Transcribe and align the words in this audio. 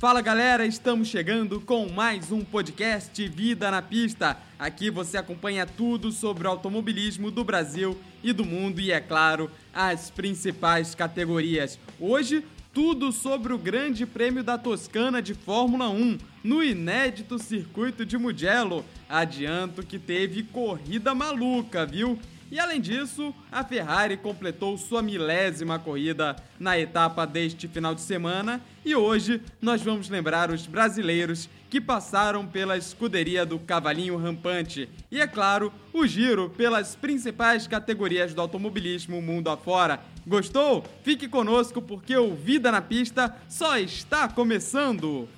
Fala 0.00 0.20
galera, 0.20 0.64
estamos 0.64 1.08
chegando 1.08 1.60
com 1.60 1.88
mais 1.88 2.30
um 2.30 2.44
podcast 2.44 3.26
Vida 3.26 3.68
na 3.68 3.82
Pista. 3.82 4.38
Aqui 4.56 4.90
você 4.90 5.16
acompanha 5.16 5.66
tudo 5.66 6.12
sobre 6.12 6.46
o 6.46 6.50
automobilismo 6.50 7.32
do 7.32 7.42
Brasil 7.42 7.98
e 8.22 8.32
do 8.32 8.44
mundo 8.44 8.80
e, 8.80 8.92
é 8.92 9.00
claro, 9.00 9.50
as 9.74 10.08
principais 10.08 10.94
categorias. 10.94 11.80
Hoje, 11.98 12.44
tudo 12.72 13.10
sobre 13.10 13.52
o 13.52 13.58
Grande 13.58 14.06
Prêmio 14.06 14.44
da 14.44 14.56
Toscana 14.56 15.20
de 15.20 15.34
Fórmula 15.34 15.88
1 15.88 16.18
no 16.44 16.62
inédito 16.62 17.36
circuito 17.36 18.06
de 18.06 18.16
Mugello. 18.16 18.84
Adianto 19.08 19.84
que 19.84 19.98
teve 19.98 20.44
corrida 20.44 21.12
maluca, 21.12 21.84
viu? 21.84 22.16
E 22.50 22.58
além 22.58 22.80
disso, 22.80 23.34
a 23.52 23.62
Ferrari 23.62 24.16
completou 24.16 24.78
sua 24.78 25.02
milésima 25.02 25.78
corrida 25.78 26.34
na 26.58 26.78
etapa 26.78 27.26
deste 27.26 27.68
final 27.68 27.94
de 27.94 28.00
semana 28.00 28.60
e 28.84 28.94
hoje 28.96 29.42
nós 29.60 29.82
vamos 29.82 30.08
lembrar 30.08 30.50
os 30.50 30.66
brasileiros 30.66 31.48
que 31.68 31.80
passaram 31.80 32.46
pela 32.46 32.78
escuderia 32.78 33.44
do 33.44 33.58
Cavalinho 33.58 34.16
Rampante 34.16 34.88
e, 35.10 35.20
é 35.20 35.26
claro, 35.26 35.70
o 35.92 36.06
giro 36.06 36.48
pelas 36.50 36.96
principais 36.96 37.66
categorias 37.66 38.32
do 38.32 38.40
automobilismo 38.40 39.20
mundo 39.20 39.50
afora. 39.50 40.00
Gostou? 40.26 40.84
Fique 41.02 41.28
conosco 41.28 41.82
porque 41.82 42.16
o 42.16 42.34
Vida 42.34 42.72
na 42.72 42.80
Pista 42.80 43.36
só 43.48 43.76
está 43.76 44.26
começando! 44.28 45.28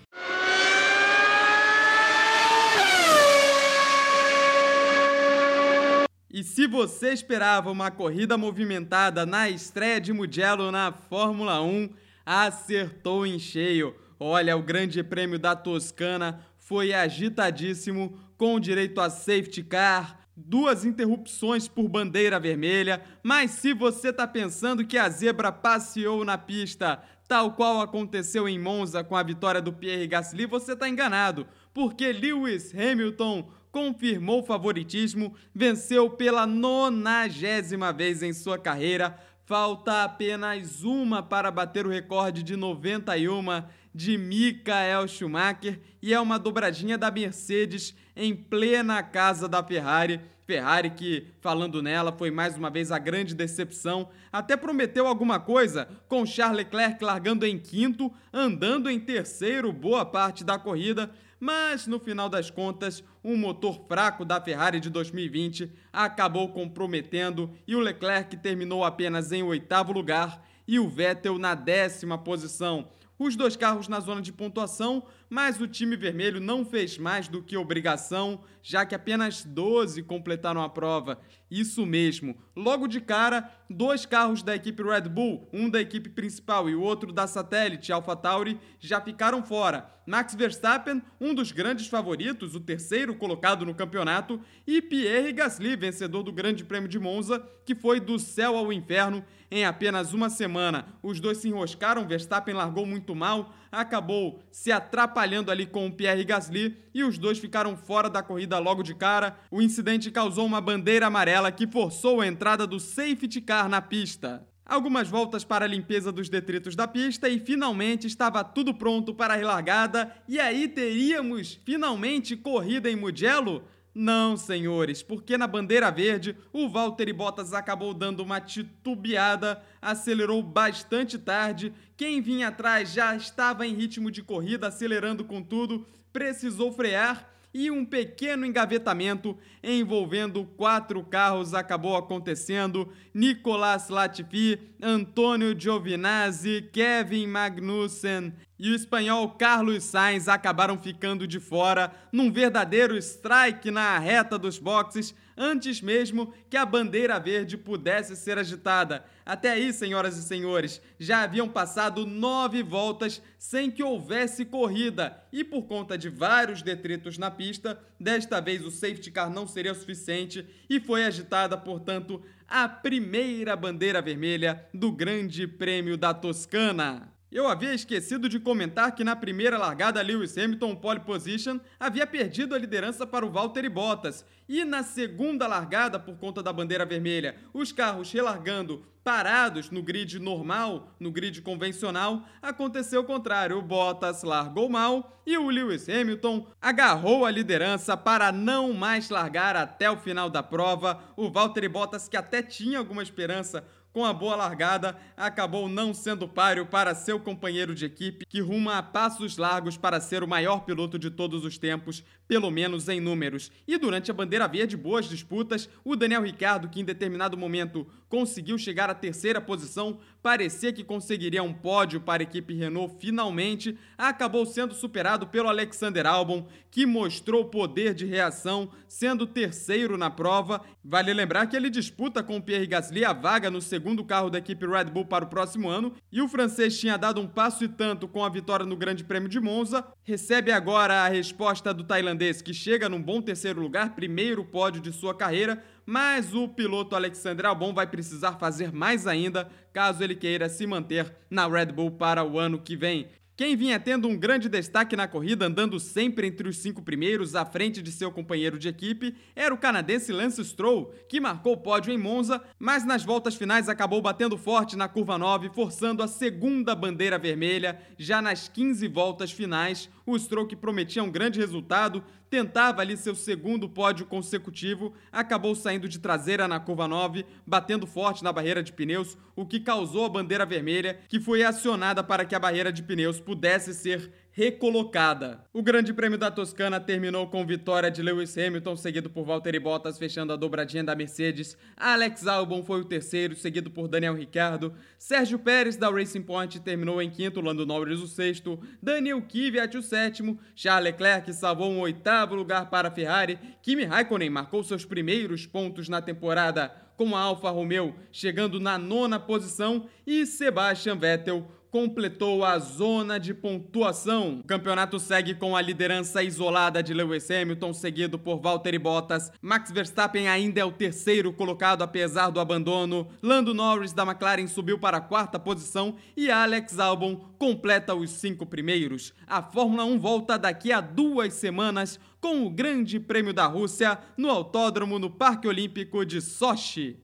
E 6.32 6.44
se 6.44 6.68
você 6.68 7.12
esperava 7.12 7.72
uma 7.72 7.90
corrida 7.90 8.38
movimentada 8.38 9.26
na 9.26 9.50
estreia 9.50 10.00
de 10.00 10.12
Mugello 10.12 10.70
na 10.70 10.92
Fórmula 10.92 11.60
1, 11.60 11.90
acertou 12.24 13.26
em 13.26 13.36
cheio. 13.36 13.96
Olha, 14.18 14.56
o 14.56 14.62
Grande 14.62 15.02
Prêmio 15.02 15.40
da 15.40 15.56
Toscana 15.56 16.40
foi 16.56 16.92
agitadíssimo, 16.92 18.16
com 18.38 18.60
direito 18.60 19.00
a 19.00 19.10
safety 19.10 19.64
car, 19.64 20.20
duas 20.36 20.84
interrupções 20.84 21.66
por 21.66 21.88
bandeira 21.88 22.38
vermelha. 22.38 23.02
Mas 23.24 23.50
se 23.50 23.74
você 23.74 24.10
está 24.10 24.24
pensando 24.24 24.86
que 24.86 24.96
a 24.96 25.08
zebra 25.08 25.50
passeou 25.50 26.24
na 26.24 26.38
pista, 26.38 27.02
tal 27.26 27.54
qual 27.54 27.80
aconteceu 27.80 28.48
em 28.48 28.56
Monza 28.56 29.02
com 29.02 29.16
a 29.16 29.22
vitória 29.24 29.60
do 29.60 29.72
Pierre 29.72 30.06
Gasly, 30.06 30.46
você 30.46 30.74
está 30.74 30.88
enganado, 30.88 31.44
porque 31.74 32.12
Lewis 32.12 32.72
Hamilton 32.72 33.50
confirmou 33.70 34.40
o 34.40 34.46
favoritismo, 34.46 35.34
venceu 35.54 36.10
pela 36.10 36.46
nonagésima 36.46 37.92
vez 37.92 38.22
em 38.22 38.32
sua 38.32 38.58
carreira. 38.58 39.18
Falta 39.44 40.04
apenas 40.04 40.84
uma 40.84 41.22
para 41.22 41.50
bater 41.50 41.86
o 41.86 41.90
recorde 41.90 42.42
de 42.42 42.56
91 42.56 43.64
de 43.94 44.16
Michael 44.16 45.08
Schumacher 45.08 45.80
e 46.00 46.14
é 46.14 46.20
uma 46.20 46.38
dobradinha 46.38 46.96
da 46.96 47.10
Mercedes 47.10 47.94
em 48.14 48.34
plena 48.34 49.02
casa 49.02 49.48
da 49.48 49.62
Ferrari. 49.62 50.20
Ferrari 50.46 50.90
que, 50.90 51.28
falando 51.40 51.80
nela, 51.80 52.10
foi 52.10 52.30
mais 52.30 52.56
uma 52.56 52.70
vez 52.70 52.90
a 52.90 52.98
grande 52.98 53.34
decepção. 53.34 54.08
Até 54.32 54.56
prometeu 54.56 55.06
alguma 55.06 55.38
coisa, 55.38 55.88
com 56.08 56.26
Charles 56.26 56.58
Leclerc 56.58 57.02
largando 57.04 57.46
em 57.46 57.56
quinto, 57.56 58.12
andando 58.32 58.90
em 58.90 58.98
terceiro 58.98 59.72
boa 59.72 60.04
parte 60.04 60.42
da 60.42 60.58
corrida, 60.58 61.10
mas 61.40 61.86
no 61.86 61.98
final 61.98 62.28
das 62.28 62.50
contas, 62.50 63.02
um 63.24 63.34
motor 63.34 63.86
fraco 63.88 64.24
da 64.24 64.38
Ferrari 64.38 64.78
de 64.78 64.90
2020 64.90 65.72
acabou 65.90 66.50
comprometendo 66.50 67.50
e 67.66 67.74
o 67.74 67.80
Leclerc 67.80 68.36
terminou 68.36 68.84
apenas 68.84 69.32
em 69.32 69.42
oitavo 69.42 69.90
lugar 69.90 70.46
e 70.68 70.78
o 70.78 70.88
Vettel 70.88 71.38
na 71.38 71.54
décima 71.54 72.18
posição. 72.18 72.90
Os 73.18 73.36
dois 73.36 73.56
carros 73.56 73.88
na 73.88 74.00
zona 74.00 74.22
de 74.22 74.32
pontuação, 74.32 75.02
mas 75.30 75.60
o 75.60 75.68
time 75.68 75.96
vermelho 75.96 76.40
não 76.40 76.64
fez 76.64 76.98
mais 76.98 77.28
do 77.28 77.40
que 77.40 77.56
obrigação, 77.56 78.42
já 78.60 78.84
que 78.84 78.96
apenas 78.96 79.44
12 79.44 80.02
completaram 80.02 80.60
a 80.60 80.68
prova. 80.68 81.20
Isso 81.48 81.86
mesmo, 81.86 82.36
logo 82.54 82.88
de 82.88 83.00
cara, 83.00 83.48
dois 83.68 84.04
carros 84.04 84.42
da 84.42 84.54
equipe 84.54 84.82
Red 84.82 85.02
Bull, 85.02 85.48
um 85.52 85.70
da 85.70 85.80
equipe 85.80 86.08
principal 86.08 86.68
e 86.68 86.74
o 86.74 86.82
outro 86.82 87.12
da 87.12 87.28
satélite 87.28 87.92
AlphaTauri, 87.92 88.58
já 88.80 89.00
ficaram 89.00 89.42
fora. 89.42 89.88
Max 90.04 90.34
Verstappen, 90.34 91.00
um 91.20 91.32
dos 91.32 91.52
grandes 91.52 91.86
favoritos, 91.86 92.56
o 92.56 92.60
terceiro 92.60 93.14
colocado 93.14 93.64
no 93.64 93.74
campeonato, 93.74 94.40
e 94.66 94.82
Pierre 94.82 95.32
Gasly, 95.32 95.76
vencedor 95.76 96.24
do 96.24 96.32
Grande 96.32 96.64
Prêmio 96.64 96.88
de 96.88 96.98
Monza, 96.98 97.40
que 97.64 97.76
foi 97.76 98.00
do 98.00 98.18
céu 98.18 98.56
ao 98.56 98.72
inferno 98.72 99.24
em 99.50 99.64
apenas 99.64 100.12
uma 100.12 100.28
semana. 100.28 100.86
Os 101.02 101.20
dois 101.20 101.38
se 101.38 101.48
enroscaram, 101.48 102.06
Verstappen 102.06 102.54
largou 102.54 102.86
muito 102.86 103.14
mal, 103.14 103.54
acabou 103.70 104.42
se 104.50 104.72
atrapalhando 104.72 105.19
ali 105.50 105.66
com 105.66 105.86
o 105.86 105.92
Pierre 105.92 106.24
Gasly 106.24 106.76
e 106.94 107.04
os 107.04 107.18
dois 107.18 107.38
ficaram 107.38 107.76
fora 107.76 108.08
da 108.08 108.22
corrida 108.22 108.58
logo 108.58 108.82
de 108.82 108.94
cara. 108.94 109.38
O 109.50 109.62
incidente 109.62 110.10
causou 110.10 110.46
uma 110.46 110.60
bandeira 110.60 111.06
amarela 111.06 111.52
que 111.52 111.66
forçou 111.66 112.20
a 112.20 112.26
entrada 112.26 112.66
do 112.66 112.80
safety 112.80 113.40
car 113.40 113.68
na 113.68 113.80
pista. 113.80 114.46
Algumas 114.64 115.08
voltas 115.08 115.42
para 115.42 115.64
a 115.64 115.68
limpeza 115.68 116.12
dos 116.12 116.28
detritos 116.28 116.76
da 116.76 116.86
pista 116.86 117.28
e 117.28 117.40
finalmente 117.40 118.06
estava 118.06 118.44
tudo 118.44 118.72
pronto 118.72 119.12
para 119.12 119.34
a 119.34 119.36
relargada. 119.36 120.14
E 120.28 120.38
aí 120.38 120.68
teríamos 120.68 121.60
finalmente 121.64 122.36
corrida 122.36 122.88
em 122.88 122.94
Mugello? 122.94 123.64
Não, 123.94 124.36
senhores, 124.36 125.02
porque 125.02 125.36
na 125.36 125.48
bandeira 125.48 125.90
verde 125.90 126.36
o 126.52 126.68
Valtteri 126.68 127.12
Bottas 127.12 127.52
acabou 127.52 127.92
dando 127.92 128.20
uma 128.20 128.40
titubeada, 128.40 129.60
acelerou 129.82 130.40
bastante 130.42 131.18
tarde. 131.18 131.72
Quem 131.96 132.22
vinha 132.22 132.48
atrás 132.48 132.92
já 132.92 133.16
estava 133.16 133.66
em 133.66 133.74
ritmo 133.74 134.10
de 134.10 134.22
corrida, 134.22 134.68
acelerando 134.68 135.24
com 135.24 135.42
tudo, 135.42 135.84
precisou 136.12 136.72
frear 136.72 137.28
e 137.52 137.68
um 137.68 137.84
pequeno 137.84 138.46
engavetamento 138.46 139.36
envolvendo 139.62 140.44
quatro 140.56 141.02
carros 141.02 141.52
acabou 141.52 141.96
acontecendo. 141.96 142.92
Nicolas 143.12 143.88
Latifi, 143.88 144.56
Antônio 144.80 145.58
Giovinazzi, 145.58 146.68
Kevin 146.72 147.26
Magnussen 147.26 148.32
e 148.60 148.70
o 148.70 148.74
espanhol 148.74 149.30
Carlos 149.30 149.84
Sainz 149.84 150.28
acabaram 150.28 150.76
ficando 150.76 151.26
de 151.26 151.40
fora 151.40 151.90
num 152.12 152.30
verdadeiro 152.30 152.94
strike 152.98 153.70
na 153.70 153.98
reta 153.98 154.38
dos 154.38 154.58
boxes 154.58 155.14
antes 155.34 155.80
mesmo 155.80 156.34
que 156.50 156.58
a 156.58 156.66
bandeira 156.66 157.18
verde 157.18 157.56
pudesse 157.56 158.14
ser 158.14 158.36
agitada. 158.36 159.02
Até 159.24 159.52
aí, 159.52 159.72
senhoras 159.72 160.18
e 160.18 160.22
senhores, 160.22 160.82
já 160.98 161.22
haviam 161.22 161.48
passado 161.48 162.04
nove 162.04 162.62
voltas 162.62 163.22
sem 163.38 163.70
que 163.70 163.82
houvesse 163.82 164.44
corrida 164.44 165.24
e 165.32 165.42
por 165.42 165.62
conta 165.62 165.96
de 165.96 166.10
vários 166.10 166.60
detritos 166.60 167.16
na 167.16 167.30
pista, 167.30 167.80
desta 167.98 168.38
vez 168.42 168.62
o 168.66 168.70
safety 168.70 169.10
car 169.10 169.30
não 169.30 169.46
seria 169.46 169.72
suficiente 169.72 170.44
e 170.68 170.78
foi 170.78 171.04
agitada, 171.04 171.56
portanto, 171.56 172.22
a 172.46 172.68
primeira 172.68 173.56
bandeira 173.56 174.02
vermelha 174.02 174.66
do 174.74 174.92
Grande 174.92 175.46
Prêmio 175.46 175.96
da 175.96 176.12
Toscana. 176.12 177.19
Eu 177.32 177.46
havia 177.46 177.72
esquecido 177.72 178.28
de 178.28 178.40
comentar 178.40 178.92
que 178.92 179.04
na 179.04 179.14
primeira 179.14 179.56
largada 179.56 180.02
Lewis 180.02 180.36
Hamilton 180.36 180.74
pole 180.74 180.98
position 180.98 181.60
havia 181.78 182.04
perdido 182.04 182.56
a 182.56 182.58
liderança 182.58 183.06
para 183.06 183.24
o 183.24 183.30
Valtteri 183.30 183.68
Bottas 183.68 184.24
e 184.48 184.64
na 184.64 184.82
segunda 184.82 185.46
largada 185.46 185.96
por 186.00 186.16
conta 186.16 186.42
da 186.42 186.52
bandeira 186.52 186.84
vermelha, 186.84 187.36
os 187.54 187.70
carros 187.70 188.10
relargando 188.10 188.84
parados 189.04 189.70
no 189.70 189.80
grid 189.80 190.18
normal, 190.18 190.92
no 190.98 191.12
grid 191.12 191.40
convencional, 191.40 192.24
aconteceu 192.42 193.02
o 193.02 193.04
contrário. 193.04 193.58
O 193.58 193.62
Bottas 193.62 194.24
largou 194.24 194.68
mal 194.68 195.22
e 195.24 195.38
o 195.38 195.48
Lewis 195.48 195.88
Hamilton 195.88 196.48
agarrou 196.60 197.24
a 197.24 197.30
liderança 197.30 197.96
para 197.96 198.32
não 198.32 198.72
mais 198.72 199.08
largar 199.08 199.54
até 199.54 199.88
o 199.88 199.96
final 199.96 200.28
da 200.28 200.42
prova. 200.42 201.00
O 201.16 201.30
Valtteri 201.30 201.68
Bottas 201.68 202.08
que 202.08 202.16
até 202.16 202.42
tinha 202.42 202.80
alguma 202.80 203.04
esperança 203.04 203.64
com 203.92 204.04
a 204.04 204.12
boa 204.12 204.36
largada, 204.36 204.96
acabou 205.16 205.68
não 205.68 205.92
sendo 205.92 206.28
páreo 206.28 206.66
para 206.66 206.94
seu 206.94 207.18
companheiro 207.18 207.74
de 207.74 207.84
equipe, 207.84 208.24
que 208.26 208.40
ruma 208.40 208.78
a 208.78 208.82
passos 208.82 209.36
largos 209.36 209.76
para 209.76 210.00
ser 210.00 210.22
o 210.22 210.28
maior 210.28 210.60
piloto 210.60 210.98
de 210.98 211.10
todos 211.10 211.44
os 211.44 211.58
tempos, 211.58 212.04
pelo 212.28 212.50
menos 212.50 212.88
em 212.88 213.00
números. 213.00 213.50
E 213.66 213.76
durante 213.76 214.10
a 214.10 214.14
bandeira 214.14 214.46
verde, 214.46 214.76
boas 214.76 215.08
disputas, 215.08 215.68
o 215.84 215.96
Daniel 215.96 216.22
Ricardo, 216.22 216.68
que 216.68 216.80
em 216.80 216.84
determinado 216.84 217.36
momento 217.36 217.86
conseguiu 218.10 218.58
chegar 218.58 218.90
à 218.90 218.94
terceira 218.94 219.40
posição, 219.40 219.98
parecia 220.20 220.72
que 220.72 220.82
conseguiria 220.82 221.44
um 221.44 221.54
pódio 221.54 222.00
para 222.00 222.22
a 222.22 222.24
equipe 222.24 222.52
Renault 222.52 222.96
finalmente, 222.98 223.78
acabou 223.96 224.44
sendo 224.44 224.74
superado 224.74 225.28
pelo 225.28 225.48
Alexander 225.48 226.04
Albon, 226.04 226.46
que 226.72 226.84
mostrou 226.84 227.44
poder 227.44 227.94
de 227.94 228.04
reação, 228.04 228.68
sendo 228.88 229.26
terceiro 229.26 229.96
na 229.96 230.10
prova. 230.10 230.60
Vale 230.84 231.14
lembrar 231.14 231.46
que 231.46 231.56
ele 231.56 231.70
disputa 231.70 232.22
com 232.22 232.36
o 232.36 232.42
Pierre 232.42 232.66
Gasly 232.66 233.04
a 233.04 233.12
vaga 233.12 233.48
no 233.48 233.60
segundo 233.60 234.04
carro 234.04 234.28
da 234.28 234.38
equipe 234.38 234.66
Red 234.66 234.86
Bull 234.86 235.06
para 235.06 235.24
o 235.24 235.28
próximo 235.28 235.68
ano, 235.68 235.94
e 236.10 236.20
o 236.20 236.28
francês 236.28 236.78
tinha 236.78 236.98
dado 236.98 237.20
um 237.20 237.28
passo 237.28 237.62
e 237.64 237.68
tanto 237.68 238.08
com 238.08 238.24
a 238.24 238.28
vitória 238.28 238.66
no 238.66 238.76
Grande 238.76 239.04
Prêmio 239.04 239.28
de 239.28 239.38
Monza, 239.38 239.86
recebe 240.02 240.50
agora 240.50 241.04
a 241.04 241.08
resposta 241.08 241.72
do 241.72 241.84
tailandês, 241.84 242.42
que 242.42 242.52
chega 242.52 242.88
num 242.88 243.00
bom 243.00 243.22
terceiro 243.22 243.60
lugar, 243.60 243.94
primeiro 243.94 244.44
pódio 244.44 244.80
de 244.80 244.92
sua 244.92 245.14
carreira, 245.14 245.62
mas 245.84 246.34
o 246.34 246.48
piloto 246.48 246.94
Alexander 246.94 247.46
Albon 247.46 247.72
vai 247.72 247.86
precisar 247.86 248.32
fazer 248.32 248.72
mais 248.72 249.06
ainda 249.06 249.50
caso 249.72 250.02
ele 250.02 250.14
queira 250.14 250.48
se 250.48 250.66
manter 250.66 251.14
na 251.30 251.46
Red 251.46 251.66
Bull 251.66 251.92
para 251.92 252.24
o 252.24 252.38
ano 252.38 252.58
que 252.58 252.76
vem. 252.76 253.08
Quem 253.40 253.56
vinha 253.56 253.80
tendo 253.80 254.06
um 254.06 254.18
grande 254.18 254.50
destaque 254.50 254.94
na 254.94 255.08
corrida, 255.08 255.46
andando 255.46 255.80
sempre 255.80 256.26
entre 256.26 256.46
os 256.46 256.58
cinco 256.58 256.82
primeiros, 256.82 257.34
à 257.34 257.42
frente 257.42 257.80
de 257.80 257.90
seu 257.90 258.12
companheiro 258.12 258.58
de 258.58 258.68
equipe, 258.68 259.16
era 259.34 259.54
o 259.54 259.56
canadense 259.56 260.12
Lance 260.12 260.44
Stroll, 260.44 260.92
que 261.08 261.18
marcou 261.18 261.54
o 261.54 261.56
pódio 261.56 261.90
em 261.90 261.96
Monza, 261.96 262.42
mas 262.58 262.84
nas 262.84 263.02
voltas 263.02 263.34
finais 263.34 263.66
acabou 263.66 264.02
batendo 264.02 264.36
forte 264.36 264.76
na 264.76 264.88
curva 264.88 265.16
9, 265.16 265.48
forçando 265.54 266.02
a 266.02 266.06
segunda 266.06 266.74
bandeira 266.74 267.18
vermelha. 267.18 267.80
Já 267.96 268.20
nas 268.20 268.46
15 268.46 268.86
voltas 268.88 269.32
finais, 269.32 269.88
o 270.14 270.46
que 270.46 270.56
prometia 270.56 271.02
um 271.02 271.10
grande 271.10 271.38
resultado, 271.38 272.02
tentava 272.28 272.80
ali 272.80 272.96
seu 272.96 273.14
segundo 273.14 273.68
pódio 273.68 274.06
consecutivo, 274.06 274.94
acabou 275.10 275.54
saindo 275.54 275.88
de 275.88 275.98
traseira 275.98 276.46
na 276.46 276.60
curva 276.60 276.86
9, 276.86 277.26
batendo 277.46 277.86
forte 277.86 278.22
na 278.22 278.32
barreira 278.32 278.62
de 278.62 278.72
pneus, 278.72 279.18
o 279.34 279.44
que 279.44 279.60
causou 279.60 280.04
a 280.04 280.08
bandeira 280.08 280.46
vermelha, 280.46 281.00
que 281.08 281.18
foi 281.18 281.42
acionada 281.42 282.02
para 282.04 282.24
que 282.24 282.34
a 282.34 282.38
barreira 282.38 282.72
de 282.72 282.82
pneus 282.82 283.20
pudesse 283.20 283.74
ser 283.74 284.12
recolocada. 284.32 285.44
O 285.52 285.62
Grande 285.62 285.92
Prêmio 285.92 286.18
da 286.18 286.30
Toscana 286.30 286.78
terminou 286.78 287.26
com 287.26 287.44
vitória 287.44 287.90
de 287.90 288.02
Lewis 288.02 288.36
Hamilton, 288.38 288.76
seguido 288.76 289.10
por 289.10 289.24
Valtteri 289.24 289.58
Bottas, 289.58 289.98
fechando 289.98 290.32
a 290.32 290.36
dobradinha 290.36 290.84
da 290.84 290.94
Mercedes. 290.94 291.56
Alex 291.76 292.26
Albon 292.26 292.62
foi 292.62 292.80
o 292.80 292.84
terceiro, 292.84 293.34
seguido 293.34 293.70
por 293.70 293.88
Daniel 293.88 294.14
Ricciardo. 294.14 294.72
Sérgio 294.98 295.38
Pérez, 295.38 295.76
da 295.76 295.90
Racing 295.90 296.22
Point, 296.22 296.60
terminou 296.60 297.02
em 297.02 297.10
quinto, 297.10 297.40
Lando 297.40 297.66
Norris 297.66 298.00
o 298.00 298.06
sexto. 298.06 298.60
Daniel 298.82 299.20
Kvyat 299.22 299.76
o 299.76 299.82
sétimo. 299.82 300.38
Charles 300.54 300.92
Leclerc 300.92 301.32
salvou 301.32 301.70
um 301.70 301.80
oitavo 301.80 302.34
lugar 302.34 302.70
para 302.70 302.88
a 302.88 302.92
Ferrari. 302.92 303.38
Kimi 303.62 303.84
Raikkonen 303.84 304.30
marcou 304.30 304.62
seus 304.62 304.84
primeiros 304.84 305.44
pontos 305.46 305.88
na 305.88 306.00
temporada 306.00 306.72
com 306.96 307.16
a 307.16 307.20
Alfa 307.20 307.48
Romeo, 307.48 307.94
chegando 308.12 308.60
na 308.60 308.76
nona 308.76 309.18
posição. 309.18 309.88
E 310.06 310.26
Sebastian 310.26 310.96
Vettel 310.96 311.50
completou 311.70 312.44
a 312.44 312.58
zona 312.58 313.18
de 313.18 313.32
pontuação. 313.32 314.40
O 314.40 314.44
campeonato 314.44 314.98
segue 314.98 315.34
com 315.34 315.56
a 315.56 315.62
liderança 315.62 316.22
isolada 316.22 316.82
de 316.82 316.92
Lewis 316.92 317.30
Hamilton, 317.30 317.72
seguido 317.72 318.18
por 318.18 318.40
Valtteri 318.40 318.78
Bottas. 318.78 319.30
Max 319.40 319.70
Verstappen 319.70 320.28
ainda 320.28 320.60
é 320.60 320.64
o 320.64 320.72
terceiro 320.72 321.32
colocado, 321.32 321.82
apesar 321.82 322.30
do 322.30 322.40
abandono. 322.40 323.08
Lando 323.22 323.54
Norris 323.54 323.92
da 323.92 324.02
McLaren 324.02 324.46
subiu 324.46 324.78
para 324.78 324.96
a 324.96 325.00
quarta 325.00 325.38
posição 325.38 325.94
e 326.16 326.30
Alex 326.30 326.78
Albon 326.78 327.16
completa 327.38 327.94
os 327.94 328.10
cinco 328.10 328.44
primeiros. 328.44 329.14
A 329.26 329.42
Fórmula 329.42 329.84
1 329.84 329.98
volta 329.98 330.38
daqui 330.38 330.72
a 330.72 330.80
duas 330.80 331.34
semanas 331.34 331.98
com 332.20 332.44
o 332.44 332.50
Grande 332.50 333.00
Prêmio 333.00 333.32
da 333.32 333.46
Rússia 333.46 333.98
no 334.16 334.28
Autódromo 334.28 334.98
no 334.98 335.08
Parque 335.08 335.48
Olímpico 335.48 336.04
de 336.04 336.20
Sochi. 336.20 336.98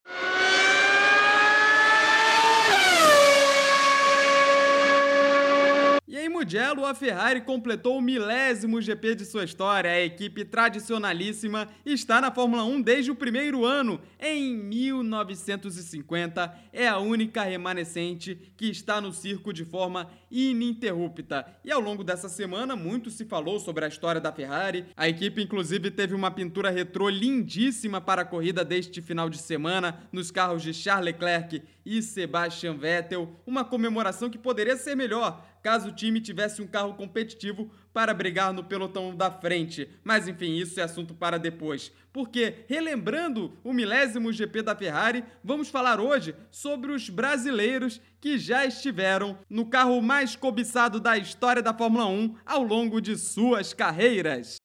Mugello, 6.36 6.84
a 6.84 6.94
Ferrari 6.94 7.40
completou 7.40 7.96
o 7.96 8.02
milésimo 8.02 8.82
GP 8.82 9.14
de 9.14 9.24
sua 9.24 9.44
história. 9.44 9.90
A 9.90 10.02
equipe 10.02 10.44
tradicionalíssima 10.44 11.66
está 11.82 12.20
na 12.20 12.30
Fórmula 12.30 12.62
1 12.62 12.82
desde 12.82 13.10
o 13.10 13.14
primeiro 13.14 13.64
ano. 13.64 13.98
Em 14.20 14.54
1950, 14.54 16.54
é 16.74 16.86
a 16.86 16.98
única 16.98 17.42
remanescente 17.42 18.52
que 18.54 18.66
está 18.66 19.00
no 19.00 19.14
circo 19.14 19.50
de 19.50 19.64
forma 19.64 20.10
ininterrupta. 20.30 21.46
E 21.64 21.72
ao 21.72 21.80
longo 21.80 22.04
dessa 22.04 22.28
semana, 22.28 22.76
muito 22.76 23.10
se 23.10 23.24
falou 23.24 23.58
sobre 23.58 23.86
a 23.86 23.88
história 23.88 24.20
da 24.20 24.30
Ferrari. 24.30 24.84
A 24.94 25.08
equipe, 25.08 25.42
inclusive, 25.42 25.90
teve 25.90 26.14
uma 26.14 26.30
pintura 26.30 26.68
retrô 26.68 27.08
lindíssima 27.08 27.98
para 27.98 28.20
a 28.20 28.26
corrida 28.26 28.62
deste 28.62 29.00
final 29.00 29.30
de 29.30 29.38
semana 29.38 30.06
nos 30.12 30.30
carros 30.30 30.62
de 30.62 30.74
Charles 30.74 31.14
Leclerc 31.14 31.62
e 31.86 32.02
Sebastian 32.02 32.74
Vettel. 32.74 33.40
Uma 33.46 33.64
comemoração 33.64 34.28
que 34.28 34.36
poderia 34.36 34.76
ser 34.76 34.94
melhor 34.94 35.42
caso 35.66 35.88
o 35.88 35.92
time 35.92 36.20
tivesse 36.20 36.62
um 36.62 36.66
carro 36.68 36.94
competitivo 36.94 37.68
para 37.92 38.14
brigar 38.14 38.52
no 38.52 38.62
pelotão 38.62 39.12
da 39.12 39.32
frente. 39.32 39.90
Mas 40.04 40.28
enfim, 40.28 40.54
isso 40.54 40.78
é 40.78 40.84
assunto 40.84 41.12
para 41.12 41.40
depois. 41.40 41.90
Porque, 42.12 42.58
relembrando 42.68 43.58
o 43.64 43.72
milésimo 43.72 44.32
GP 44.32 44.62
da 44.62 44.76
Ferrari, 44.76 45.24
vamos 45.42 45.68
falar 45.68 45.98
hoje 45.98 46.36
sobre 46.52 46.92
os 46.92 47.10
brasileiros 47.10 48.00
que 48.20 48.38
já 48.38 48.64
estiveram 48.64 49.36
no 49.50 49.66
carro 49.66 50.00
mais 50.00 50.36
cobiçado 50.36 51.00
da 51.00 51.18
história 51.18 51.60
da 51.60 51.74
Fórmula 51.74 52.06
1 52.06 52.36
ao 52.46 52.62
longo 52.62 53.00
de 53.00 53.18
suas 53.18 53.74
carreiras. 53.74 54.58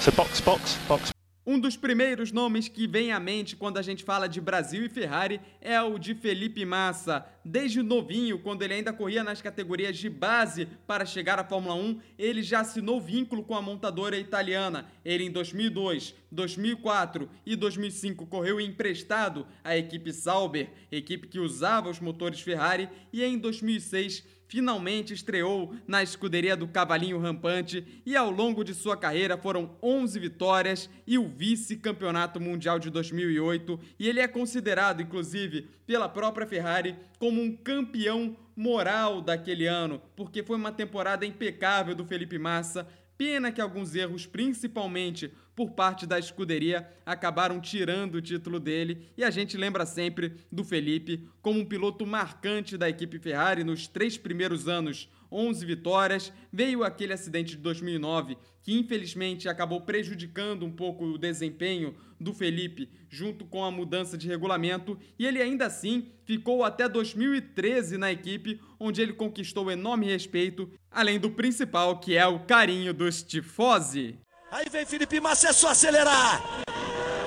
So 0.00 0.10
box, 0.12 0.40
box, 0.40 0.78
box. 0.88 1.12
Um 1.46 1.58
dos 1.58 1.76
primeiros 1.76 2.30
nomes 2.30 2.68
que 2.68 2.86
vem 2.86 3.12
à 3.12 3.18
mente 3.18 3.56
quando 3.56 3.76
a 3.76 3.82
gente 3.82 4.04
fala 4.04 4.28
de 4.28 4.40
Brasil 4.40 4.84
e 4.84 4.88
Ferrari 4.88 5.40
é 5.60 5.80
o 5.82 5.98
de 5.98 6.14
Felipe 6.14 6.64
Massa. 6.64 7.26
Desde 7.50 7.82
novinho, 7.82 8.38
quando 8.38 8.62
ele 8.62 8.74
ainda 8.74 8.92
corria 8.92 9.24
nas 9.24 9.42
categorias 9.42 9.98
de 9.98 10.08
base 10.08 10.68
para 10.86 11.04
chegar 11.04 11.36
à 11.36 11.44
Fórmula 11.44 11.74
1, 11.74 11.98
ele 12.16 12.44
já 12.44 12.60
assinou 12.60 13.00
vínculo 13.00 13.42
com 13.42 13.56
a 13.56 13.60
montadora 13.60 14.16
italiana. 14.16 14.86
Ele 15.04 15.24
em 15.24 15.32
2002, 15.32 16.14
2004 16.30 17.28
e 17.44 17.56
2005 17.56 18.24
correu 18.28 18.60
emprestado 18.60 19.44
à 19.64 19.76
equipe 19.76 20.12
Sauber, 20.12 20.70
equipe 20.92 21.26
que 21.26 21.40
usava 21.40 21.90
os 21.90 21.98
motores 21.98 22.40
Ferrari, 22.40 22.88
e 23.12 23.24
em 23.24 23.36
2006 23.36 24.24
finalmente 24.50 25.14
estreou 25.14 25.72
na 25.86 26.02
escuderia 26.02 26.56
do 26.56 26.66
Cavalinho 26.66 27.20
Rampante 27.20 28.02
e 28.04 28.16
ao 28.16 28.32
longo 28.32 28.64
de 28.64 28.74
sua 28.74 28.96
carreira 28.96 29.38
foram 29.38 29.76
11 29.80 30.18
vitórias 30.18 30.90
e 31.06 31.16
o 31.16 31.28
vice-campeonato 31.28 32.40
mundial 32.40 32.76
de 32.80 32.90
2008 32.90 33.78
e 33.96 34.08
ele 34.08 34.18
é 34.18 34.26
considerado 34.26 35.02
inclusive 35.02 35.68
pela 35.86 36.08
própria 36.08 36.48
Ferrari 36.48 36.96
como 37.20 37.39
um 37.40 37.56
campeão 37.56 38.36
moral 38.54 39.20
daquele 39.20 39.66
ano, 39.66 40.00
porque 40.14 40.42
foi 40.42 40.56
uma 40.56 40.70
temporada 40.72 41.24
impecável 41.24 41.94
do 41.94 42.04
Felipe 42.04 42.38
Massa, 42.38 42.86
Pena 43.20 43.52
que 43.52 43.60
alguns 43.60 43.94
erros, 43.94 44.24
principalmente 44.24 45.30
por 45.54 45.72
parte 45.72 46.06
da 46.06 46.18
escuderia, 46.18 46.88
acabaram 47.04 47.60
tirando 47.60 48.14
o 48.14 48.22
título 48.22 48.58
dele. 48.58 49.10
E 49.14 49.22
a 49.22 49.28
gente 49.28 49.58
lembra 49.58 49.84
sempre 49.84 50.36
do 50.50 50.64
Felipe 50.64 51.28
como 51.42 51.60
um 51.60 51.66
piloto 51.66 52.06
marcante 52.06 52.78
da 52.78 52.88
equipe 52.88 53.18
Ferrari 53.18 53.62
nos 53.62 53.86
três 53.86 54.16
primeiros 54.16 54.68
anos 54.68 55.06
11 55.30 55.66
vitórias. 55.66 56.32
Veio 56.50 56.82
aquele 56.82 57.12
acidente 57.12 57.56
de 57.56 57.58
2009 57.58 58.38
que 58.62 58.72
infelizmente 58.78 59.48
acabou 59.48 59.80
prejudicando 59.80 60.64
um 60.64 60.70
pouco 60.70 61.04
o 61.04 61.18
desempenho 61.18 61.94
do 62.18 62.32
Felipe 62.32 62.88
junto 63.08 63.44
com 63.44 63.64
a 63.64 63.70
mudança 63.70 64.16
de 64.16 64.28
regulamento 64.28 64.98
e 65.18 65.26
ele 65.26 65.40
ainda 65.40 65.66
assim 65.66 66.08
ficou 66.24 66.62
até 66.62 66.88
2013 66.88 67.96
na 67.96 68.12
equipe, 68.12 68.60
onde 68.78 69.00
ele 69.00 69.12
conquistou 69.12 69.70
enorme 69.70 70.06
respeito, 70.06 70.70
além 70.90 71.18
do 71.18 71.30
principal 71.30 71.98
que 71.98 72.16
é 72.16 72.26
o 72.26 72.40
carinho 72.40 72.92
dos 72.92 73.22
tifosi. 73.22 74.18
Aí 74.50 74.66
vem 74.68 74.84
Felipe 74.84 75.20
Massa, 75.20 75.48
é 75.48 75.52
só 75.52 75.68
acelerar. 75.68 76.42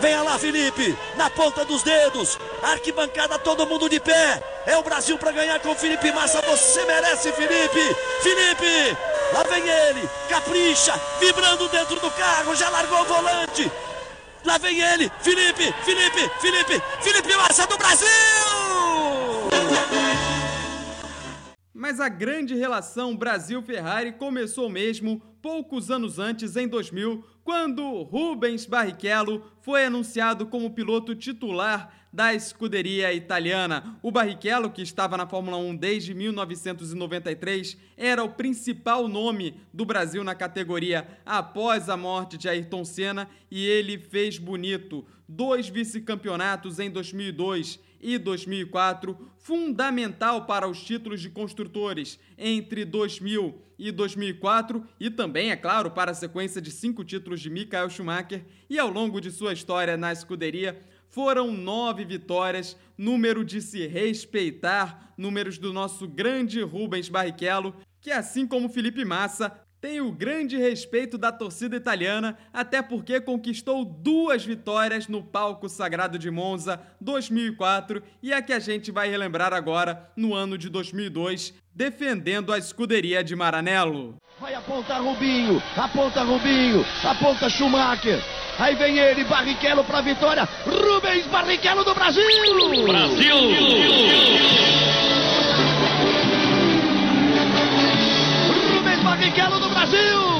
Venha 0.01 0.21
lá, 0.21 0.37
Felipe, 0.37 0.97
na 1.15 1.29
ponta 1.29 1.63
dos 1.63 1.81
dedos. 1.81 2.37
Arquibancada, 2.61 3.39
todo 3.39 3.65
mundo 3.65 3.87
de 3.87 4.01
pé. 4.01 4.43
É 4.65 4.75
o 4.75 4.83
Brasil 4.83 5.17
para 5.17 5.31
ganhar 5.31 5.61
com 5.61 5.73
Felipe 5.73 6.11
Massa. 6.11 6.41
Você 6.41 6.83
merece, 6.83 7.31
Felipe. 7.31 7.95
Felipe, 8.21 8.97
lá 9.31 9.43
vem 9.43 9.65
ele. 9.65 10.09
Capricha, 10.27 10.99
vibrando 11.21 11.69
dentro 11.69 11.97
do 12.01 12.11
carro. 12.11 12.53
Já 12.53 12.67
largou 12.67 12.99
o 12.99 13.05
volante. 13.05 13.71
Lá 14.43 14.57
vem 14.57 14.81
ele. 14.81 15.09
Felipe, 15.21 15.73
Felipe, 15.85 16.29
Felipe, 16.41 16.83
Felipe 16.99 17.37
Massa 17.37 17.65
do 17.65 17.77
Brasil. 17.77 18.07
Mas 21.83 21.99
a 21.99 22.07
grande 22.07 22.55
relação 22.55 23.13
Brasil-Ferrari 23.13 24.13
começou 24.13 24.69
mesmo 24.69 25.21
poucos 25.41 25.91
anos 25.91 26.17
antes, 26.17 26.55
em 26.55 26.65
2000, 26.65 27.21
quando 27.43 28.03
Rubens 28.03 28.65
Barrichello 28.65 29.43
foi 29.59 29.83
anunciado 29.83 30.47
como 30.47 30.73
piloto 30.73 31.13
titular 31.13 31.93
da 32.13 32.33
escuderia 32.33 33.11
italiana. 33.11 33.97
O 34.01 34.11
Barrichello, 34.11 34.71
que 34.71 34.81
estava 34.81 35.17
na 35.17 35.27
Fórmula 35.27 35.57
1 35.57 35.75
desde 35.75 36.13
1993, 36.13 37.75
era 37.97 38.23
o 38.23 38.29
principal 38.29 39.09
nome 39.09 39.59
do 39.73 39.83
Brasil 39.83 40.23
na 40.23 40.33
categoria 40.33 41.05
após 41.25 41.89
a 41.89 41.97
morte 41.97 42.37
de 42.37 42.47
Ayrton 42.47 42.85
Senna 42.85 43.27
e 43.51 43.67
ele 43.67 43.97
fez 43.97 44.37
bonito. 44.37 45.05
Dois 45.35 45.67
vice-campeonatos 45.67 46.77
em 46.77 46.91
2002 46.91 47.79
e 47.99 48.19
2004, 48.19 49.17
fundamental 49.39 50.45
para 50.45 50.67
os 50.67 50.83
títulos 50.83 51.21
de 51.21 51.29
construtores 51.31 52.19
entre 52.37 52.85
2000 52.85 53.59
e 53.79 53.91
2004 53.91 54.87
e 54.99 55.09
também, 55.09 55.49
é 55.49 55.55
claro, 55.55 55.89
para 55.89 56.11
a 56.11 56.13
sequência 56.13 56.61
de 56.61 56.69
cinco 56.69 57.03
títulos 57.03 57.41
de 57.41 57.49
Michael 57.49 57.89
Schumacher 57.89 58.45
e 58.69 58.77
ao 58.77 58.91
longo 58.91 59.19
de 59.19 59.31
sua 59.31 59.53
história 59.53 59.97
na 59.97 60.13
escuderia 60.13 60.79
foram 61.09 61.51
nove 61.51 62.05
vitórias, 62.05 62.77
número 62.95 63.43
de 63.43 63.59
se 63.59 63.87
respeitar, 63.87 65.15
números 65.17 65.57
do 65.57 65.73
nosso 65.73 66.07
grande 66.07 66.61
Rubens 66.61 67.09
Barrichello, 67.09 67.75
que 67.99 68.11
assim 68.11 68.45
como 68.45 68.69
Felipe 68.69 69.03
Massa 69.03 69.62
tem 69.83 69.99
o 69.99 70.13
grande 70.13 70.55
respeito 70.55 71.17
da 71.17 71.29
torcida 71.29 71.75
italiana, 71.75 72.37
até 72.53 72.81
porque 72.81 73.19
conquistou 73.19 73.83
duas 73.83 74.45
vitórias 74.45 75.09
no 75.09 75.21
palco 75.21 75.67
sagrado 75.67 76.17
de 76.17 76.31
Monza 76.31 76.79
2004 77.01 78.01
e 78.21 78.31
a 78.31 78.41
que 78.41 78.53
a 78.53 78.59
gente 78.59 78.91
vai 78.91 79.09
relembrar 79.09 79.51
agora 79.51 80.09
no 80.15 80.33
ano 80.33 80.57
de 80.57 80.69
2002, 80.69 81.53
defendendo 81.75 82.53
a 82.53 82.57
escuderia 82.57 83.21
de 83.21 83.35
Maranello. 83.35 84.15
Vai 84.39 84.53
apontar 84.53 85.01
Rubinho, 85.01 85.61
aponta 85.75 86.23
Rubinho, 86.23 86.85
aponta 87.03 87.49
Schumacher. 87.49 88.23
Aí 88.57 88.75
vem 88.75 88.97
ele, 88.97 89.25
Barrichello 89.25 89.83
para 89.83 89.97
a 89.97 90.01
vitória. 90.01 90.47
Rubens 90.63 91.27
Barrichello 91.27 91.83
do 91.83 91.93
Brasil! 91.93 92.23
Brasil! 92.87 93.35
Rubens 93.35 94.82
Barrichello 99.23 99.57
do 99.57 99.69
Brasil! 99.69 100.32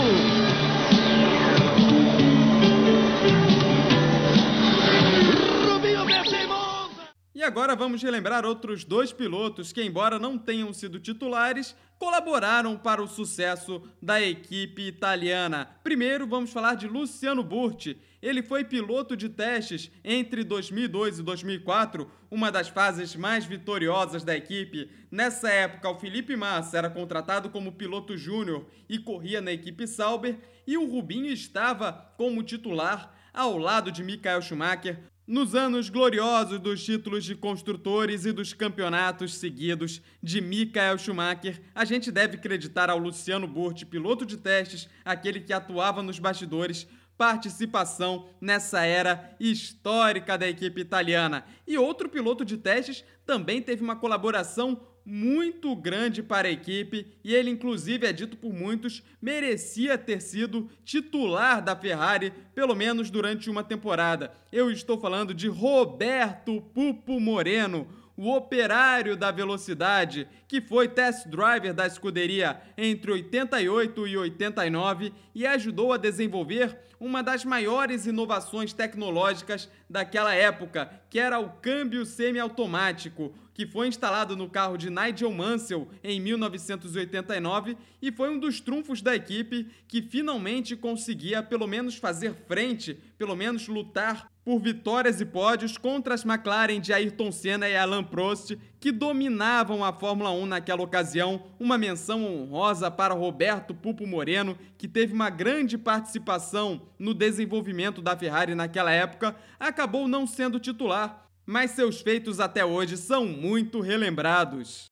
E 7.43 7.45
agora 7.45 7.75
vamos 7.75 8.01
relembrar 8.01 8.45
outros 8.45 8.85
dois 8.85 9.11
pilotos 9.11 9.73
que, 9.73 9.83
embora 9.83 10.17
não 10.17 10.37
tenham 10.37 10.71
sido 10.71 10.97
titulares, 10.97 11.75
colaboraram 11.99 12.77
para 12.77 13.03
o 13.03 13.07
sucesso 13.07 13.83
da 14.01 14.21
equipe 14.21 14.83
italiana. 14.83 15.69
Primeiro, 15.83 16.25
vamos 16.25 16.53
falar 16.53 16.75
de 16.75 16.87
Luciano 16.87 17.43
Burti. 17.43 17.97
Ele 18.21 18.41
foi 18.41 18.63
piloto 18.63 19.17
de 19.17 19.27
testes 19.27 19.91
entre 20.05 20.41
2002 20.45 21.19
e 21.19 21.23
2004, 21.23 22.09
uma 22.31 22.49
das 22.49 22.69
fases 22.69 23.13
mais 23.13 23.43
vitoriosas 23.43 24.23
da 24.23 24.37
equipe. 24.37 24.89
Nessa 25.11 25.49
época, 25.49 25.89
o 25.89 25.99
Felipe 25.99 26.37
Massa 26.37 26.77
era 26.77 26.89
contratado 26.89 27.49
como 27.49 27.73
piloto 27.73 28.15
júnior 28.15 28.65
e 28.87 28.97
corria 28.97 29.41
na 29.41 29.51
equipe 29.51 29.85
Sauber, 29.85 30.37
e 30.65 30.77
o 30.77 30.89
Rubinho 30.89 31.29
estava 31.29 31.91
como 32.15 32.41
titular 32.41 33.13
ao 33.33 33.57
lado 33.57 33.91
de 33.91 34.01
Michael 34.01 34.41
Schumacher, 34.41 35.11
nos 35.25 35.55
anos 35.55 35.89
gloriosos 35.89 36.59
dos 36.59 36.83
títulos 36.83 37.23
de 37.23 37.33
construtores 37.33 38.25
e 38.25 38.31
dos 38.31 38.53
campeonatos 38.53 39.35
seguidos 39.35 40.01
de 40.21 40.41
Michael 40.41 40.97
Schumacher, 40.97 41.61
a 41.73 41.85
gente 41.85 42.11
deve 42.11 42.35
acreditar 42.35 42.89
ao 42.89 42.97
Luciano 42.97 43.47
Burti, 43.47 43.85
piloto 43.85 44.25
de 44.25 44.37
testes, 44.37 44.89
aquele 45.05 45.39
que 45.39 45.53
atuava 45.53 46.03
nos 46.03 46.19
bastidores, 46.19 46.87
participação 47.17 48.27
nessa 48.41 48.83
era 48.83 49.33
histórica 49.39 50.37
da 50.37 50.47
equipe 50.47 50.81
italiana. 50.81 51.45
E 51.65 51.77
outro 51.77 52.09
piloto 52.09 52.43
de 52.43 52.57
testes 52.57 53.05
também 53.25 53.61
teve 53.61 53.81
uma 53.81 53.95
colaboração 53.95 54.81
muito 55.05 55.75
grande 55.75 56.23
para 56.23 56.47
a 56.47 56.51
equipe 56.51 57.07
e 57.23 57.33
ele, 57.33 57.49
inclusive, 57.49 58.07
é 58.07 58.13
dito 58.13 58.37
por 58.37 58.53
muitos, 58.53 59.03
merecia 59.21 59.97
ter 59.97 60.21
sido 60.21 60.69
titular 60.85 61.61
da 61.61 61.75
Ferrari, 61.75 62.31
pelo 62.55 62.75
menos 62.75 63.09
durante 63.09 63.49
uma 63.49 63.63
temporada. 63.63 64.31
Eu 64.51 64.71
estou 64.71 64.99
falando 64.99 65.33
de 65.33 65.47
Roberto 65.47 66.61
Pupo 66.73 67.19
Moreno 67.19 67.87
o 68.15 68.31
operário 68.31 69.17
da 69.17 69.31
velocidade, 69.31 70.27
que 70.47 70.61
foi 70.61 70.87
test 70.87 71.27
driver 71.27 71.73
da 71.73 71.87
escuderia 71.87 72.61
entre 72.77 73.11
88 73.11 74.07
e 74.07 74.17
89 74.17 75.13
e 75.33 75.47
ajudou 75.47 75.91
a 75.91 75.97
desenvolver 75.97 76.77
uma 76.99 77.21
das 77.21 77.43
maiores 77.43 78.05
inovações 78.05 78.71
tecnológicas 78.71 79.69
daquela 79.89 80.33
época, 80.33 80.89
que 81.09 81.19
era 81.19 81.39
o 81.39 81.49
câmbio 81.49 82.05
semiautomático, 82.05 83.33
que 83.53 83.67
foi 83.67 83.87
instalado 83.87 84.35
no 84.35 84.49
carro 84.49 84.77
de 84.77 84.89
Nigel 84.89 85.31
Mansell 85.31 85.87
em 86.03 86.19
1989 86.19 87.77
e 88.01 88.11
foi 88.11 88.29
um 88.29 88.39
dos 88.39 88.61
trunfos 88.61 89.01
da 89.01 89.15
equipe 89.15 89.67
que 89.87 90.01
finalmente 90.01 90.75
conseguia 90.75 91.43
pelo 91.43 91.67
menos 91.67 91.95
fazer 91.95 92.33
frente, 92.47 92.97
pelo 93.17 93.35
menos 93.35 93.67
lutar 93.67 94.31
por 94.43 94.59
vitórias 94.59 95.21
e 95.21 95.25
pódios 95.25 95.77
contra 95.77 96.13
as 96.13 96.25
McLaren 96.25 96.79
de 96.79 96.91
Ayrton 96.91 97.31
Senna 97.31 97.67
e 97.67 97.75
Alain 97.75 98.03
Prost, 98.03 98.57
que 98.79 98.91
dominavam 98.91 99.83
a 99.83 99.93
Fórmula 99.93 100.31
1 100.31 100.45
naquela 100.45 100.83
ocasião. 100.83 101.43
Uma 101.59 101.77
menção 101.77 102.25
honrosa 102.25 102.91
para 102.91 103.13
Roberto 103.13 103.73
Pupo 103.73 104.05
Moreno, 104.05 104.57
que 104.77 104.87
teve 104.87 105.13
uma 105.13 105.29
grande 105.29 105.77
participação 105.77 106.81
no 106.99 107.13
desenvolvimento 107.13 108.01
da 108.01 108.17
Ferrari 108.17 108.53
naquela 108.53 108.91
época, 108.91 109.35
acabou 109.59 110.07
não 110.07 110.27
sendo 110.27 110.59
titular, 110.59 111.27
mas 111.45 111.71
seus 111.71 112.01
feitos 112.01 112.39
até 112.39 112.65
hoje 112.65 112.97
são 112.97 113.25
muito 113.25 113.79
relembrados. 113.79 114.91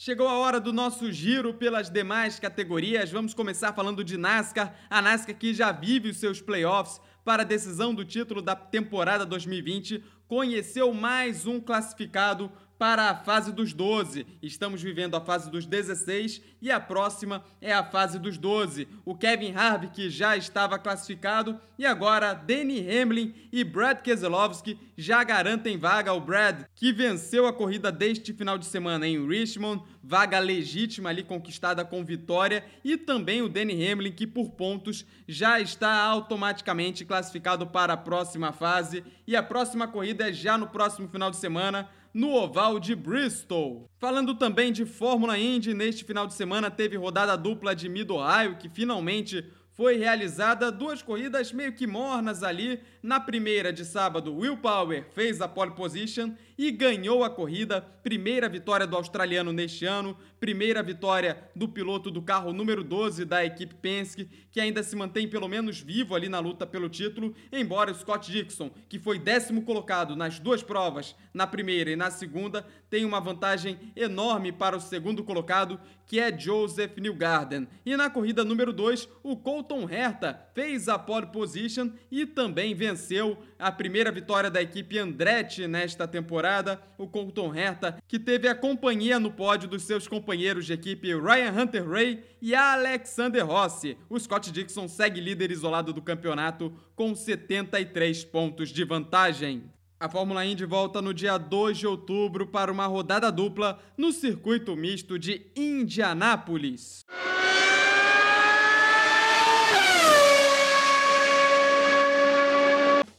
Chegou 0.00 0.28
a 0.28 0.38
hora 0.38 0.60
do 0.60 0.72
nosso 0.72 1.10
giro 1.10 1.52
pelas 1.52 1.90
demais 1.90 2.38
categorias. 2.38 3.10
Vamos 3.10 3.34
começar 3.34 3.72
falando 3.72 4.04
de 4.04 4.16
NASCAR. 4.16 4.72
A 4.88 5.02
NASCAR 5.02 5.34
que 5.34 5.52
já 5.52 5.72
vive 5.72 6.10
os 6.10 6.18
seus 6.18 6.40
playoffs 6.40 7.00
para 7.24 7.42
a 7.42 7.44
decisão 7.44 7.92
do 7.92 8.04
título 8.04 8.40
da 8.40 8.54
temporada 8.54 9.26
2020, 9.26 10.04
conheceu 10.28 10.94
mais 10.94 11.46
um 11.46 11.58
classificado 11.58 12.48
para 12.78 13.10
a 13.10 13.14
fase 13.14 13.52
dos 13.52 13.72
12. 13.72 14.24
Estamos 14.40 14.80
vivendo 14.80 15.16
a 15.16 15.20
fase 15.20 15.50
dos 15.50 15.66
16 15.66 16.40
e 16.62 16.70
a 16.70 16.78
próxima 16.78 17.44
é 17.60 17.72
a 17.72 17.82
fase 17.82 18.18
dos 18.18 18.38
12. 18.38 18.86
O 19.04 19.16
Kevin 19.16 19.52
Harvick 19.52 20.08
já 20.08 20.36
estava 20.36 20.78
classificado 20.78 21.58
e 21.76 21.84
agora 21.84 22.34
Danny 22.34 22.86
Hamlin 22.88 23.34
e 23.52 23.64
Brad 23.64 24.00
Keselowski 24.00 24.78
já 24.96 25.22
garantem 25.24 25.76
vaga 25.76 26.10
ao 26.10 26.20
Brad, 26.20 26.64
que 26.74 26.92
venceu 26.92 27.46
a 27.46 27.52
corrida 27.52 27.90
deste 27.90 28.32
final 28.32 28.58
de 28.58 28.66
semana 28.66 29.06
em 29.06 29.26
Richmond, 29.26 29.82
vaga 30.02 30.38
legítima 30.38 31.10
ali 31.10 31.22
conquistada 31.22 31.84
com 31.84 32.04
vitória, 32.04 32.64
e 32.84 32.96
também 32.96 33.42
o 33.42 33.48
Danny 33.48 33.86
Hamlin, 33.86 34.12
que 34.12 34.26
por 34.26 34.50
pontos 34.50 35.06
já 35.26 35.60
está 35.60 36.02
automaticamente 36.02 37.04
classificado 37.04 37.66
para 37.66 37.92
a 37.92 37.96
próxima 37.96 38.52
fase. 38.52 39.04
E 39.26 39.36
a 39.36 39.42
próxima 39.42 39.86
corrida 39.86 40.30
é 40.30 40.32
já 40.32 40.58
no 40.58 40.66
próximo 40.66 41.08
final 41.08 41.30
de 41.30 41.36
semana 41.36 41.88
no 42.18 42.34
oval 42.34 42.80
de 42.80 42.96
Bristol. 42.96 43.88
Falando 43.96 44.34
também 44.34 44.72
de 44.72 44.84
Fórmula 44.84 45.38
Indy, 45.38 45.72
neste 45.72 46.02
final 46.02 46.26
de 46.26 46.34
semana 46.34 46.68
teve 46.68 46.96
rodada 46.96 47.36
dupla 47.36 47.76
de 47.76 47.88
Mid-Ohio, 47.88 48.56
que 48.58 48.68
finalmente 48.68 49.44
foi 49.78 49.96
realizada 49.96 50.72
duas 50.72 51.02
corridas 51.02 51.52
meio 51.52 51.72
que 51.72 51.86
mornas 51.86 52.42
ali. 52.42 52.80
Na 53.00 53.20
primeira 53.20 53.72
de 53.72 53.84
sábado, 53.84 54.34
Will 54.34 54.56
Power 54.56 55.06
fez 55.14 55.40
a 55.40 55.46
pole 55.46 55.70
position 55.70 56.32
e 56.58 56.72
ganhou 56.72 57.22
a 57.22 57.30
corrida. 57.30 57.80
Primeira 57.80 58.48
vitória 58.48 58.88
do 58.88 58.96
australiano 58.96 59.52
neste 59.52 59.86
ano, 59.86 60.16
primeira 60.40 60.82
vitória 60.82 61.48
do 61.54 61.68
piloto 61.68 62.10
do 62.10 62.20
carro 62.20 62.52
número 62.52 62.82
12 62.82 63.24
da 63.24 63.44
equipe 63.44 63.76
Penske, 63.76 64.28
que 64.50 64.60
ainda 64.60 64.82
se 64.82 64.96
mantém 64.96 65.28
pelo 65.28 65.46
menos 65.46 65.80
vivo 65.80 66.16
ali 66.16 66.28
na 66.28 66.40
luta 66.40 66.66
pelo 66.66 66.88
título, 66.88 67.32
embora 67.52 67.92
o 67.92 67.94
Scott 67.94 68.32
Dixon, 68.32 68.70
que 68.88 68.98
foi 68.98 69.18
décimo 69.18 69.62
colocado 69.62 70.16
nas 70.16 70.40
duas 70.40 70.60
provas, 70.60 71.14
na 71.32 71.46
primeira 71.46 71.90
e 71.90 71.96
na 71.96 72.10
segunda, 72.10 72.66
tenha 72.90 73.06
uma 73.06 73.20
vantagem 73.20 73.78
enorme 73.94 74.50
para 74.50 74.76
o 74.76 74.80
segundo 74.80 75.22
colocado, 75.22 75.78
que 76.06 76.18
é 76.18 76.36
Joseph 76.36 76.96
Newgarden. 76.96 77.68
E 77.84 77.96
na 77.96 78.10
corrida 78.10 78.42
número 78.44 78.72
2, 78.72 79.08
o 79.22 79.36
Colton 79.68 79.86
Herta 79.86 80.48
fez 80.54 80.88
a 80.88 80.98
pole 80.98 81.26
position 81.26 81.90
e 82.10 82.24
também 82.24 82.74
venceu 82.74 83.36
a 83.58 83.70
primeira 83.70 84.10
vitória 84.10 84.50
da 84.50 84.62
equipe 84.62 84.98
Andretti 84.98 85.66
nesta 85.66 86.08
temporada. 86.08 86.80
O 86.96 87.06
Colton 87.06 87.54
Herta, 87.54 88.02
que 88.08 88.18
teve 88.18 88.48
a 88.48 88.54
companhia 88.54 89.20
no 89.20 89.30
pódio 89.30 89.68
dos 89.68 89.82
seus 89.82 90.08
companheiros 90.08 90.64
de 90.64 90.72
equipe 90.72 91.14
Ryan 91.14 91.52
Hunter 91.52 91.86
Ray 91.86 92.24
e 92.40 92.54
Alexander 92.54 93.44
Rossi. 93.44 93.98
O 94.08 94.18
Scott 94.18 94.50
Dixon 94.50 94.88
segue 94.88 95.20
líder 95.20 95.50
isolado 95.50 95.92
do 95.92 96.00
campeonato 96.00 96.72
com 96.96 97.14
73 97.14 98.24
pontos 98.24 98.70
de 98.70 98.84
vantagem. 98.84 99.70
A 100.00 100.08
Fórmula 100.08 100.46
Indy 100.46 100.64
volta 100.64 101.02
no 101.02 101.12
dia 101.12 101.36
2 101.36 101.76
de 101.76 101.86
outubro 101.86 102.46
para 102.46 102.72
uma 102.72 102.86
rodada 102.86 103.30
dupla 103.30 103.78
no 103.98 104.12
circuito 104.12 104.74
misto 104.74 105.18
de 105.18 105.50
Indianápolis. 105.54 107.04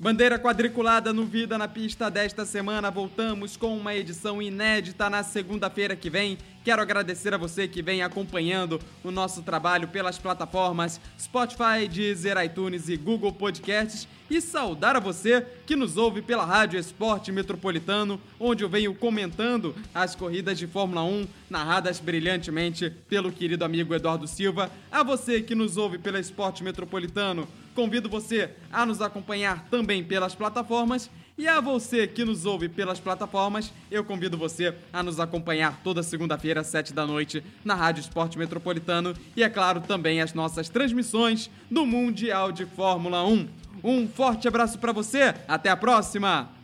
Bandeira 0.02 0.40
quadriculada 0.40 1.12
no 1.12 1.26
Vida 1.26 1.58
na 1.58 1.68
Pista 1.68 2.10
desta 2.10 2.46
semana. 2.46 2.90
Voltamos 2.90 3.58
com 3.58 3.78
uma 3.78 3.94
edição 3.94 4.42
inédita 4.42 5.10
na 5.10 5.24
segunda-feira 5.24 5.94
que 5.94 6.10
vem. 6.10 6.38
Quero 6.64 6.82
agradecer 6.82 7.34
a 7.34 7.38
você 7.38 7.68
que 7.68 7.82
vem 7.82 8.02
acompanhando 8.02 8.80
o 9.04 9.12
nosso 9.12 9.42
trabalho 9.42 9.90
pelas 9.90 10.18
plataformas 10.18 11.02
Spotify, 11.20 11.86
Deezer, 11.92 12.38
iTunes 12.42 12.88
e 12.88 12.96
Google 12.96 13.34
Podcasts 13.34 14.08
e 14.30 14.40
saudar 14.40 14.96
a 14.96 15.02
você 15.02 15.46
que 15.66 15.76
nos 15.76 15.98
ouve 15.98 16.22
pela 16.22 16.46
Rádio 16.46 16.80
Esporte 16.80 17.30
Metropolitano, 17.30 18.22
onde 18.40 18.64
eu 18.64 18.70
venho 18.70 18.96
comentando 18.96 19.76
as 19.94 20.16
corridas 20.16 20.58
de 20.58 20.66
Fórmula 20.66 21.04
1 21.04 21.28
narradas 21.50 22.00
brilhantemente 22.00 22.90
pelo 23.10 23.34
querido 23.34 23.66
amigo 23.66 23.94
Eduardo 23.94 24.28
Silva. 24.28 24.72
A 24.90 25.04
você 25.04 25.42
que 25.42 25.56
nos 25.56 25.76
ouve 25.76 25.98
pela 25.98 26.20
Esporte 26.20 26.64
Metropolitano, 26.64 27.48
convido 27.76 28.10
você 28.10 28.52
a 28.72 28.86
nos 28.86 29.02
acompanhar 29.02 29.68
também 29.70 30.04
pelas 30.04 30.36
plataformas 30.36 31.10
E 31.40 31.48
a 31.48 31.62
você 31.62 32.06
que 32.06 32.26
nos 32.26 32.46
ouve 32.46 32.68
pelas 32.68 33.00
plataformas, 33.00 33.72
eu 33.90 34.04
convido 34.04 34.38
você 34.38 34.76
a 34.92 35.02
nos 35.02 35.22
acompanhar 35.22 35.80
toda 35.82 36.04
segunda-feira, 36.04 36.60
às 36.60 36.68
7 36.68 36.92
da 36.92 37.08
noite, 37.08 37.42
na 37.64 37.76
Rádio 37.76 38.02
Esporte 38.02 38.38
Metropolitano 38.38 39.14
e, 39.38 39.42
é 39.42 39.48
claro, 39.48 39.80
também 39.80 40.20
as 40.20 40.34
nossas 40.34 40.68
transmissões 40.68 41.50
do 41.72 41.86
Mundial 41.86 42.52
de 42.52 42.66
Fórmula 42.66 43.26
1. 43.26 43.48
Um 43.82 44.06
forte 44.06 44.50
abraço 44.50 44.78
para 44.80 44.92
você, 44.92 45.34
até 45.48 45.70
a 45.70 45.78
próxima! 45.78 46.59